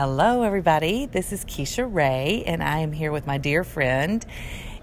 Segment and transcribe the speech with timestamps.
[0.00, 1.06] Hello, everybody.
[1.06, 4.24] This is Kecia Ray, and I am here with my dear friend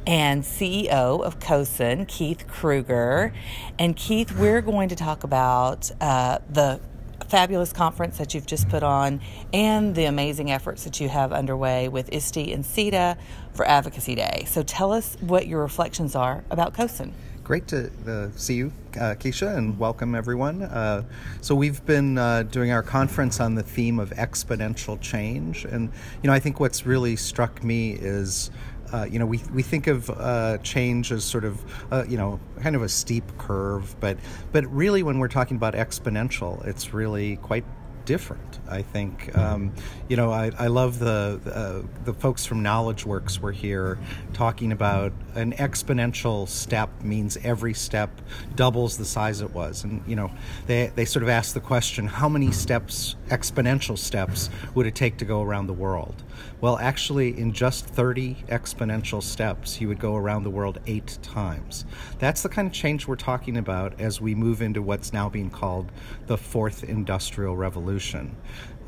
[0.05, 3.31] and CEO of CoSN, Keith Krueger.
[3.79, 6.81] And Keith, we're going to talk about uh, the
[7.29, 9.21] fabulous conference that you've just put on
[9.53, 13.17] and the amazing efforts that you have underway with ISTE and SETDA
[13.53, 14.43] for Advocacy Day.
[14.45, 17.13] So tell us what your reflections are about CoSN.
[17.45, 20.63] Great to uh, see you, uh, Kecia, and welcome everyone.
[20.63, 21.03] Uh,
[21.41, 25.91] so we've been uh, doing our conference on the theme of exponential change, and
[26.23, 28.49] you know I think what's really struck me is.
[28.93, 31.59] Uh, you know, we, we think of uh, change as sort of,
[32.07, 34.15] you know, kind of a steep curve, but
[34.51, 37.65] but really, when we're talking about exponential, it's really quite
[38.05, 38.59] different.
[38.67, 39.73] I think, um,
[40.07, 43.97] you know, I, I love the uh, the folks from KnowledgeWorks were here
[44.33, 48.21] talking about an exponential step means every step
[48.55, 50.31] doubles the size it was, and you know,
[50.67, 55.17] they they sort of asked the question, how many steps, exponential steps, would it take
[55.17, 56.23] to go around the world?
[56.61, 61.85] Well, actually, in just 30 exponential steps, you would go around the world eight times.
[62.19, 65.49] That's the kind of change we're talking about as we move into what's now being
[65.49, 65.91] called
[66.27, 67.94] the fourth industrial revolution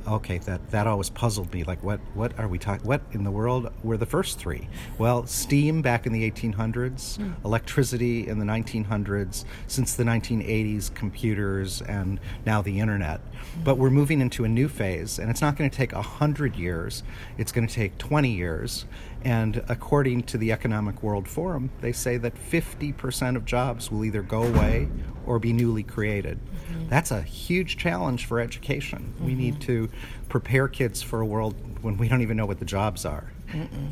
[0.08, 1.63] okay, that, that always puzzled me.
[1.63, 2.86] Like, what, what are we talking?
[2.86, 4.67] What in the world were the first three?
[4.97, 7.33] Well, steam back in the 1800s, mm.
[7.44, 13.19] electricity in the 1900s, since the 1980s, computers, and now the internet.
[13.19, 13.63] Mm.
[13.63, 17.03] But we're moving into a new phase, and it's not going to take 100 years,
[17.38, 18.85] it's going to take 20 years.
[19.28, 24.22] And according to the Economic World Forum, they say that 50% of jobs will either
[24.22, 24.88] go away
[25.25, 26.39] or be newly created.
[26.39, 26.88] Mm-hmm.
[26.88, 29.14] That's a huge challenge for education.
[29.16, 29.25] Mm-hmm.
[29.25, 29.89] We need mm-hmm.
[29.89, 29.89] to
[30.30, 33.30] prepare kids for a world when we don't even know what the jobs are.
[33.50, 33.89] Mm-mm.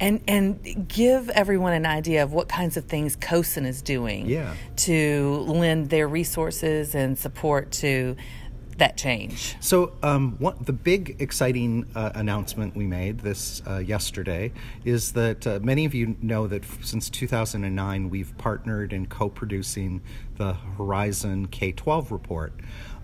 [0.00, 4.54] And and give everyone an idea of what kinds of things CoSN is doing yeah.
[4.76, 8.16] to lend their resources and support to
[8.78, 9.56] that change?
[9.60, 14.52] So, um, what, the big exciting uh, announcement we made this uh, yesterday
[14.84, 20.02] is that uh, many of you know that f- since 2009 we've partnered in co-producing
[20.36, 22.52] the Horizon K-12 report.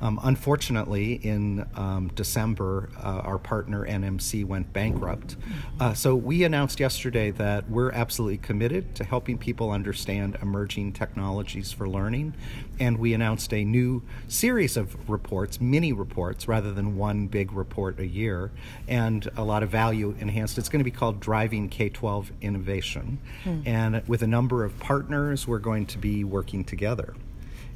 [0.02, 5.36] Um, unfortunately, in um, December, uh, our partner NMC went bankrupt.
[5.78, 11.70] Uh, so we announced yesterday that we're absolutely committed to helping people understand emerging technologies
[11.70, 12.34] for learning.
[12.78, 17.98] And we announced a new series of reports, mini reports, rather than one big report
[17.98, 18.50] a year,
[18.88, 20.58] and a lot of value enhanced.
[20.58, 23.18] It's going to be called Driving K 12 Innovation.
[23.44, 23.60] Hmm.
[23.66, 27.14] And with a number of partners, we're going to be working together.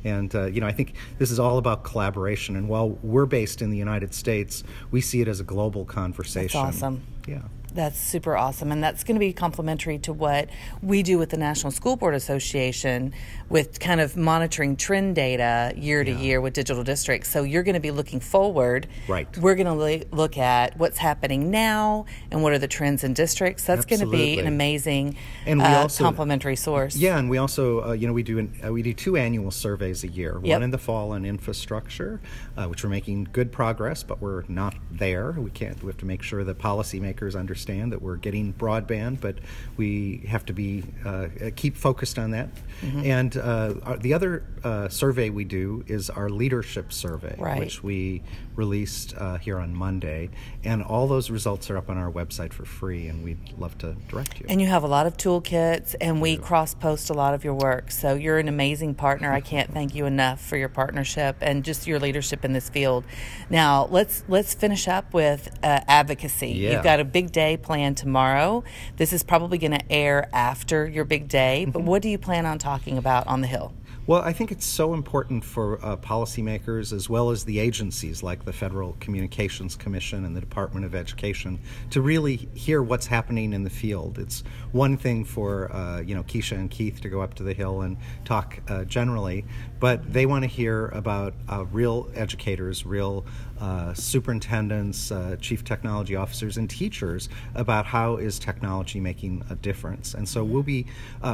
[0.05, 2.56] And uh, you know, I think this is all about collaboration.
[2.56, 6.62] And while we're based in the United States, we see it as a global conversation.
[6.62, 7.03] That's awesome.
[7.27, 7.43] Yeah.
[7.75, 8.71] That's super awesome.
[8.71, 10.49] And that's going to be complementary to what
[10.81, 13.12] we do with the National School Board Association
[13.49, 17.31] with kind of monitoring trend data year to year with digital districts.
[17.31, 18.87] So you're going to be looking forward.
[19.09, 19.27] Right.
[19.39, 23.65] We're going to look at what's happening now and what are the trends in districts.
[23.65, 26.95] That's going to be an amazing and we uh, also, complementary source.
[26.95, 29.51] Yeah, and we also, uh, you know, we do an, uh, we do two annual
[29.51, 30.41] surveys a year.
[30.45, 30.55] Yep.
[30.55, 32.21] One in the fall on infrastructure,
[32.57, 35.33] uh, which we're making good progress, but we're not there.
[35.33, 35.83] We can't.
[35.83, 39.37] We have to make sure that policymakers understand understand that we're getting broadband, but
[39.77, 42.49] we have to be uh, keep focused on that.
[42.83, 43.05] Mm-hmm.
[43.05, 47.59] And uh, the other uh, survey we do is our leadership survey, right.
[47.59, 48.23] which we
[48.57, 50.31] released uh, here on Monday.
[50.63, 53.95] And all those results are up on our website for free, and we'd love to
[54.09, 54.47] direct you.
[54.49, 57.55] And you have a lot of toolkits, and we cross post a lot of your
[57.55, 57.91] work.
[57.91, 59.33] So you're an amazing partner.
[59.33, 63.05] I can't thank you enough for your partnership and just your leadership in this field.
[63.51, 66.51] Now let's let's finish up with uh, advocacy.
[66.51, 66.73] Yeah.
[66.73, 68.65] You've got a big day day plan tomorrow.
[68.97, 71.88] This is probably going to air after your big day, but mm-hmm.
[71.88, 73.72] what do you plan on talking about on the Hill?
[74.06, 78.44] Well, I think it's so important for uh, policymakers as well as the agencies like
[78.44, 83.65] the Federal Communications Commission and the Department of Education to really hear what's happening in
[83.65, 84.19] the field.
[84.19, 87.54] It's one thing for uh, you know Kecia and Keith to go up to the
[87.54, 89.47] Hill and talk uh, generally,
[89.81, 93.25] but they want to hear about uh, real educators, real
[93.60, 100.15] uh, superintendents, uh, chief technology officers, and teachers about how is technology making a difference.
[100.15, 100.86] And so we'll be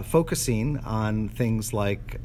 [0.04, 2.20] focusing on things like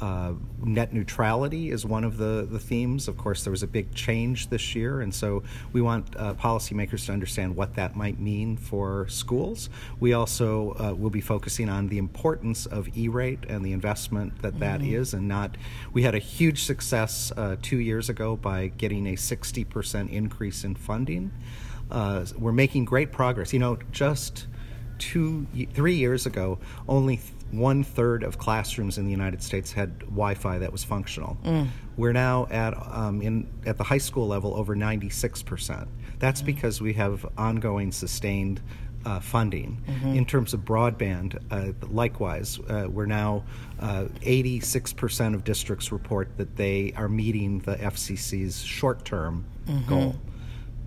[0.00, 0.32] uh,
[0.62, 3.08] net neutrality is one of the, the themes.
[3.08, 7.06] Of course, there was a big change this year, and so we want uh, policymakers
[7.06, 9.70] to understand what that might mean for schools.
[10.00, 14.58] We also uh, will be focusing on the importance of E-rate and the investment that
[14.60, 14.94] that mm-hmm.
[14.94, 15.56] is, and not.
[15.92, 20.74] We had a huge success uh, two years ago by getting a 60% increase in
[20.74, 21.32] funding.
[21.90, 23.52] Uh, we're making great progress.
[23.52, 24.46] You know, just
[24.98, 26.58] two, three years ago,
[26.88, 27.20] only
[27.52, 31.36] one third of classrooms in the United States had Wi-Fi that was functional.
[31.44, 31.68] Mm.
[31.96, 35.88] We're now at um, in at the high school level over 96 percent.
[36.18, 38.60] That's because we have ongoing sustained
[39.04, 39.82] uh, funding.
[40.04, 43.44] In terms of broadband, uh, likewise, uh, we're now
[43.78, 49.44] uh, 86% of districts report that they are meeting the FCC's short term
[49.86, 50.16] goal.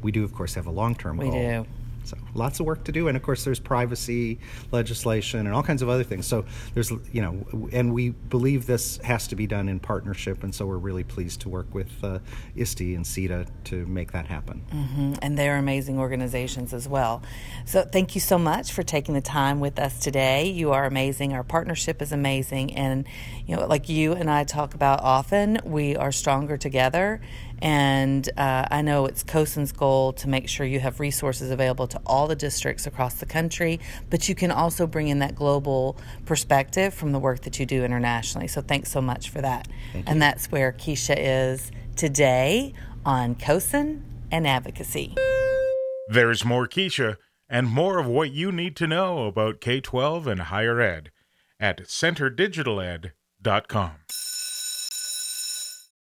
[0.02, 1.64] We do, of course, have a long term We goal.
[1.64, 1.66] do.
[2.04, 4.40] So lots of work to do, and of course there's privacy
[4.72, 6.28] legislation and all kinds of other things.
[6.28, 10.54] So there's you know, and we believe this has to be done in partnership, and
[10.54, 12.20] so we're really pleased to work with uh,
[12.56, 14.64] ISTE and SETDA to make that happen.
[14.72, 17.22] Mm, and they're amazing organizations as well.
[17.66, 20.50] So thank you so much for taking the time with us today.
[20.50, 21.34] You are amazing.
[21.34, 23.08] Our partnership is amazing, and
[23.46, 27.22] you know, like you and I talk about often, we are stronger together.
[27.62, 32.02] And uh, I know it's CoSN's goal to make sure you have resources available to
[32.06, 33.80] all the districts across the country,
[34.10, 37.84] but you can also bring in that global perspective from the work that you do
[37.84, 38.48] internationally.
[38.48, 39.68] So thanks so much for that.
[40.08, 42.74] And that's where Kecia is today
[43.06, 45.16] on COSIN and advocacy.
[46.08, 47.18] There's more Kecia
[47.50, 51.12] and more of what you need to know about K 12 and higher ed
[51.60, 53.92] at centerdigitaled.com.